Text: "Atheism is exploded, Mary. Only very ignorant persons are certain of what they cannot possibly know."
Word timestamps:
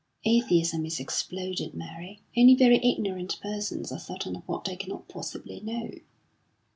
"Atheism 0.25 0.83
is 0.87 0.99
exploded, 0.99 1.75
Mary. 1.75 2.23
Only 2.35 2.55
very 2.55 2.83
ignorant 2.83 3.39
persons 3.39 3.91
are 3.91 3.99
certain 3.99 4.35
of 4.35 4.41
what 4.47 4.63
they 4.63 4.75
cannot 4.75 5.07
possibly 5.07 5.59
know." 5.61 5.91